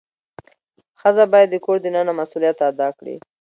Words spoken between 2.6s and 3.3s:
ادا کړي.